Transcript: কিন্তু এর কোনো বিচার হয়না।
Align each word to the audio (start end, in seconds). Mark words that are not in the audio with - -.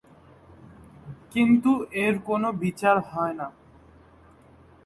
কিন্তু 1.31 1.71
এর 2.05 2.15
কোনো 2.19 2.47
বিচার 2.53 2.95
হয়না। 3.09 3.47